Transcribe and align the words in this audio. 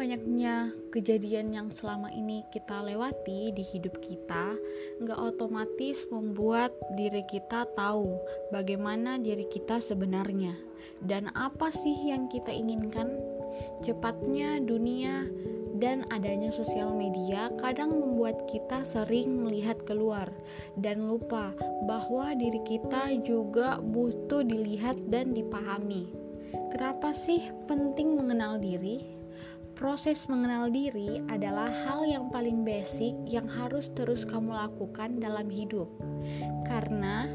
banyaknya 0.00 0.72
kejadian 0.96 1.52
yang 1.52 1.68
selama 1.68 2.08
ini 2.08 2.40
kita 2.48 2.80
lewati 2.80 3.52
di 3.52 3.60
hidup 3.60 4.00
kita, 4.00 4.56
nggak 4.96 5.20
otomatis 5.20 6.08
membuat 6.08 6.72
diri 6.96 7.20
kita 7.28 7.68
tahu 7.76 8.08
bagaimana 8.48 9.20
diri 9.20 9.44
kita 9.52 9.76
sebenarnya 9.76 10.56
dan 11.04 11.28
apa 11.36 11.68
sih 11.68 12.08
yang 12.08 12.32
kita 12.32 12.48
inginkan. 12.48 13.12
Cepatnya 13.84 14.64
dunia 14.64 15.28
dan 15.76 16.08
adanya 16.08 16.48
sosial 16.48 16.96
media 16.96 17.52
kadang 17.60 17.92
membuat 17.92 18.48
kita 18.48 18.88
sering 18.88 19.44
melihat 19.44 19.84
keluar 19.84 20.32
dan 20.80 21.12
lupa 21.12 21.52
bahwa 21.84 22.32
diri 22.40 22.64
kita 22.64 23.20
juga 23.20 23.76
butuh 23.84 24.48
dilihat 24.48 24.96
dan 25.12 25.36
dipahami. 25.36 26.08
Kenapa 26.72 27.12
sih 27.12 27.52
penting 27.68 28.16
mengenal 28.16 28.56
diri? 28.56 29.19
Proses 29.80 30.28
mengenal 30.28 30.68
diri 30.68 31.24
adalah 31.32 31.72
hal 31.72 32.04
yang 32.04 32.28
paling 32.28 32.68
basic 32.68 33.16
yang 33.24 33.48
harus 33.48 33.88
terus 33.96 34.28
kamu 34.28 34.52
lakukan 34.52 35.16
dalam 35.16 35.48
hidup, 35.48 35.88
karena 36.68 37.32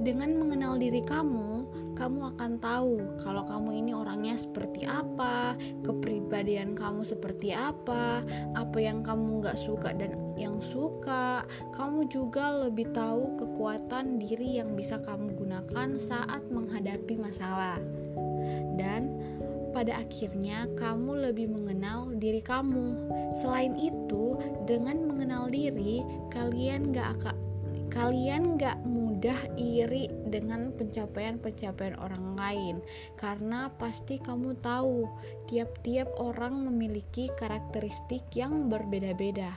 dengan 0.00 0.32
mengenal 0.40 0.80
diri 0.80 1.04
kamu, 1.04 1.68
kamu 1.92 2.32
akan 2.32 2.56
tahu 2.56 3.20
kalau 3.20 3.44
kamu 3.44 3.84
ini 3.84 3.92
orangnya 3.92 4.40
seperti 4.40 4.88
apa, 4.88 5.60
kepribadian 5.84 6.72
kamu 6.72 7.04
seperti 7.04 7.52
apa, 7.52 8.24
apa 8.56 8.78
yang 8.80 9.04
kamu 9.04 9.44
nggak 9.44 9.60
suka 9.60 9.92
dan 9.92 10.16
yang 10.40 10.64
suka. 10.72 11.44
Kamu 11.76 12.08
juga 12.08 12.64
lebih 12.64 12.96
tahu 12.96 13.36
kekuatan 13.44 14.24
diri 14.24 14.56
yang 14.56 14.72
bisa 14.72 14.96
kamu 15.04 15.36
gunakan 15.36 16.00
saat 16.00 16.40
menghadapi 16.48 17.20
masalah. 17.20 17.76
Dan 18.74 19.20
pada 19.74 20.06
akhirnya 20.06 20.70
kamu 20.78 21.28
lebih 21.30 21.50
mengenal 21.50 22.14
diri 22.14 22.38
kamu. 22.38 22.94
Selain 23.42 23.74
itu, 23.74 24.38
dengan 24.70 25.10
mengenal 25.10 25.50
diri, 25.50 26.06
kalian 26.30 26.94
gak 26.94 27.18
akan 27.18 27.36
kalian 27.94 28.58
gak 28.58 28.82
mudah 28.82 29.38
iri 29.54 30.10
dengan 30.26 30.74
pencapaian-pencapaian 30.74 31.94
orang 32.02 32.34
lain 32.34 32.76
karena 33.14 33.70
pasti 33.78 34.18
kamu 34.18 34.58
tahu 34.58 35.06
tiap-tiap 35.46 36.10
orang 36.18 36.66
memiliki 36.66 37.30
karakteristik 37.38 38.26
yang 38.34 38.66
berbeda-beda 38.66 39.54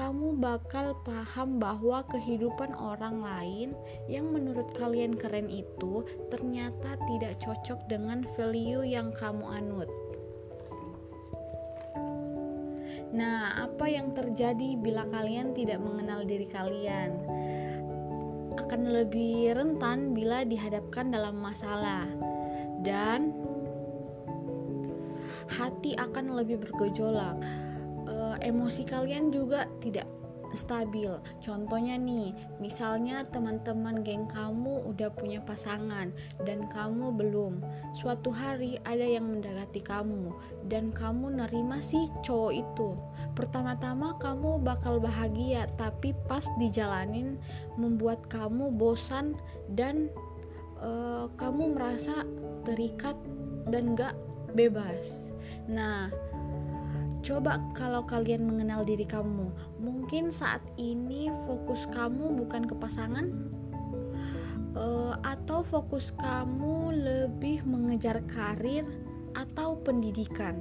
kamu 0.00 0.40
bakal 0.40 0.96
paham 1.04 1.60
bahwa 1.60 2.00
kehidupan 2.08 2.72
orang 2.72 3.20
lain 3.20 3.76
yang 4.08 4.32
menurut 4.32 4.72
kalian 4.72 5.12
keren 5.12 5.52
itu 5.52 6.08
ternyata 6.32 6.96
tidak 7.04 7.36
cocok 7.44 7.84
dengan 7.84 8.24
value 8.32 8.80
yang 8.80 9.12
kamu 9.12 9.44
anut. 9.44 9.92
Nah, 13.12 13.68
apa 13.68 13.92
yang 13.92 14.16
terjadi 14.16 14.80
bila 14.80 15.04
kalian 15.12 15.52
tidak 15.52 15.84
mengenal 15.84 16.24
diri 16.24 16.48
kalian? 16.48 17.20
Akan 18.56 18.88
lebih 18.88 19.52
rentan 19.52 20.16
bila 20.16 20.48
dihadapkan 20.48 21.12
dalam 21.12 21.36
masalah, 21.36 22.08
dan 22.80 23.36
hati 25.52 25.92
akan 26.00 26.40
lebih 26.40 26.56
bergejolak. 26.56 27.68
Emosi 28.40 28.88
kalian 28.88 29.30
juga 29.30 29.68
tidak 29.84 30.08
stabil. 30.54 31.10
Contohnya 31.42 31.94
nih, 31.94 32.34
misalnya 32.58 33.22
teman-teman 33.30 34.02
geng 34.02 34.26
kamu 34.30 34.82
udah 34.90 35.10
punya 35.14 35.38
pasangan 35.42 36.10
dan 36.42 36.66
kamu 36.70 37.14
belum. 37.14 37.62
Suatu 37.94 38.34
hari 38.34 38.78
ada 38.86 39.04
yang 39.04 39.30
mendekati 39.30 39.82
kamu 39.82 40.34
dan 40.66 40.90
kamu 40.90 41.42
nerima 41.42 41.78
sih 41.82 42.10
cowok 42.26 42.52
itu. 42.54 42.88
Pertama-tama 43.38 44.18
kamu 44.18 44.60
bakal 44.62 44.98
bahagia, 44.98 45.70
tapi 45.78 46.14
pas 46.26 46.44
dijalanin 46.58 47.38
membuat 47.78 48.26
kamu 48.26 48.74
bosan 48.74 49.38
dan 49.70 50.10
uh, 50.82 51.30
kamu 51.38 51.78
merasa 51.78 52.26
terikat 52.66 53.14
dan 53.70 53.94
gak 53.94 54.18
bebas. 54.50 55.30
Nah, 55.70 56.10
Coba 57.20 57.60
kalau 57.76 58.08
kalian 58.08 58.48
mengenal 58.48 58.80
diri 58.88 59.04
kamu, 59.04 59.52
mungkin 59.76 60.32
saat 60.32 60.64
ini 60.80 61.28
fokus 61.44 61.84
kamu 61.92 62.32
bukan 62.32 62.64
ke 62.64 62.74
pasangan, 62.80 63.28
uh, 64.72 65.20
atau 65.20 65.60
fokus 65.60 66.16
kamu 66.16 66.96
lebih 66.96 67.60
mengejar 67.68 68.24
karir 68.24 68.88
atau 69.36 69.76
pendidikan. 69.84 70.56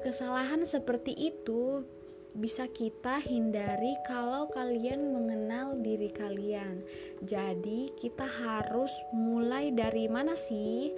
Kesalahan 0.00 0.64
seperti 0.64 1.12
itu 1.12 1.84
bisa 2.32 2.64
kita 2.70 3.18
hindari 3.20 3.98
kalau 4.06 4.46
kalian 4.54 5.12
mengenal 5.12 5.76
diri 5.82 6.08
kalian. 6.14 6.80
Jadi, 7.26 7.90
kita 7.98 8.24
harus 8.24 8.92
mulai 9.10 9.74
dari 9.74 10.06
mana 10.06 10.38
sih? 10.38 10.94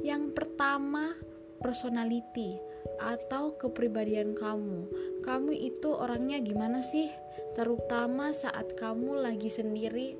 Yang 0.00 0.32
pertama, 0.32 1.12
personality 1.60 2.56
atau 3.00 3.56
kepribadian 3.56 4.36
kamu. 4.36 4.88
Kamu 5.24 5.52
itu 5.52 5.92
orangnya 5.92 6.40
gimana 6.40 6.80
sih? 6.84 7.12
Terutama 7.56 8.32
saat 8.32 8.76
kamu 8.76 9.20
lagi 9.20 9.52
sendiri 9.52 10.16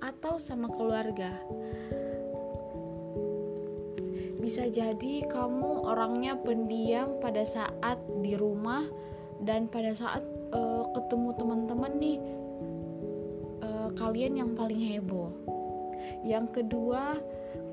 atau 0.00 0.40
sama 0.40 0.68
keluarga. 0.72 1.36
Bisa 4.40 4.72
jadi 4.72 5.28
kamu 5.28 5.84
orangnya 5.84 6.32
pendiam 6.40 7.20
pada 7.20 7.44
saat 7.44 8.00
di 8.24 8.32
rumah 8.32 8.88
dan 9.44 9.68
pada 9.68 9.92
saat 9.92 10.24
uh, 10.56 10.88
ketemu 10.96 11.36
teman-teman 11.36 11.92
nih 12.00 12.18
uh, 13.60 13.88
kalian 14.00 14.40
yang 14.40 14.50
paling 14.56 14.80
heboh. 14.80 15.28
Yang 16.24 16.64
kedua, 16.64 17.20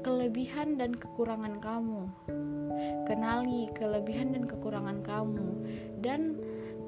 kelebihan 0.04 0.76
dan 0.76 0.96
kekurangan 0.96 1.64
kamu 1.64 2.12
kenali 3.10 3.70
kelebihan 3.78 4.34
dan 4.36 4.44
kekurangan 4.46 5.02
kamu 5.04 5.50
dan 6.02 6.38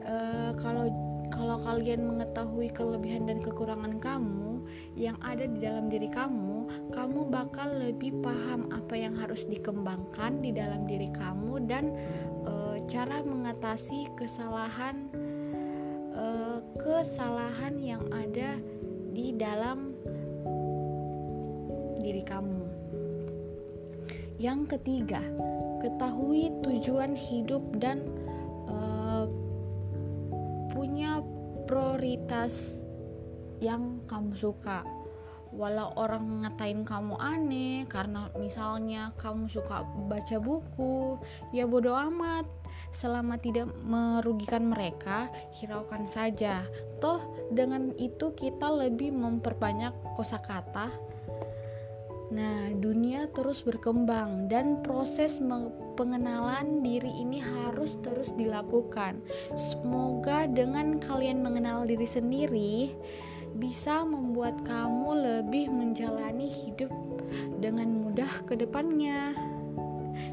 uh, 0.06 0.52
kalau 0.58 0.90
kalau 1.30 1.62
kalian 1.62 2.10
mengetahui 2.10 2.74
kelebihan 2.74 3.30
dan 3.30 3.40
kekurangan 3.46 4.02
kamu 4.02 4.66
yang 4.98 5.16
ada 5.24 5.46
di 5.48 5.62
dalam 5.62 5.88
diri 5.88 6.10
kamu, 6.12 6.90
kamu 6.92 7.30
bakal 7.32 7.70
lebih 7.80 8.12
paham 8.20 8.68
apa 8.74 8.96
yang 8.98 9.16
harus 9.16 9.46
dikembangkan 9.48 10.42
di 10.44 10.52
dalam 10.52 10.84
diri 10.90 11.10
kamu 11.14 11.64
dan 11.70 11.94
e, 12.44 12.54
cara 12.90 13.24
mengatasi 13.24 14.10
kesalahan 14.18 15.08
e, 16.14 16.26
kesalahan 16.82 17.78
yang 17.80 18.04
ada 18.12 18.60
di 19.14 19.32
dalam 19.38 19.94
diri 22.02 22.24
kamu. 22.26 22.62
Yang 24.40 24.62
ketiga, 24.76 25.24
ketahui 25.80 26.52
tujuan 26.64 27.16
hidup 27.16 27.64
dan 27.80 28.04
uh, 28.68 29.26
punya 30.76 31.24
prioritas 31.68 32.80
yang 33.60 34.04
kamu 34.08 34.36
suka. 34.36 34.84
Walau 35.50 35.98
orang 35.98 36.46
ngatain 36.46 36.86
kamu 36.86 37.18
aneh 37.18 37.82
karena 37.90 38.30
misalnya 38.38 39.18
kamu 39.18 39.50
suka 39.50 39.82
baca 40.06 40.38
buku 40.38 41.18
ya 41.50 41.66
bodoh 41.66 41.98
amat. 41.98 42.46
Selama 42.94 43.38
tidak 43.38 43.70
merugikan 43.86 44.70
mereka 44.70 45.30
hiraukan 45.58 46.06
saja. 46.06 46.66
Toh 47.02 47.22
dengan 47.50 47.94
itu 47.98 48.34
kita 48.34 48.70
lebih 48.70 49.14
memperbanyak 49.14 49.94
kosakata 50.18 50.90
Nah, 52.30 52.70
dunia 52.78 53.26
terus 53.34 53.66
berkembang 53.66 54.46
dan 54.54 54.86
proses 54.86 55.34
pengenalan 55.98 56.86
diri 56.86 57.10
ini 57.10 57.42
harus 57.42 57.98
terus 58.06 58.30
dilakukan. 58.38 59.18
Semoga 59.58 60.46
dengan 60.46 61.02
kalian 61.02 61.42
mengenal 61.42 61.90
diri 61.90 62.06
sendiri 62.06 62.94
bisa 63.58 64.06
membuat 64.06 64.62
kamu 64.62 65.10
lebih 65.18 65.74
menjalani 65.74 66.54
hidup 66.54 66.94
dengan 67.58 67.90
mudah 67.98 68.46
ke 68.46 68.54
depannya. 68.54 69.34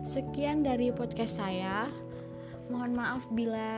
Sekian 0.04 0.60
dari 0.60 0.92
podcast 0.92 1.40
saya. 1.40 1.88
Mohon 2.66 2.92
maaf 2.98 3.22
bila 3.30 3.70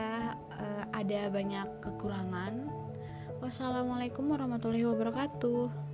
uh, 0.59 0.83
ada 0.91 1.29
banyak 1.31 1.67
kekurangan. 1.79 2.67
Wassalamualaikum 3.39 4.27
warahmatullahi 4.27 4.83
wabarakatuh. 4.83 5.88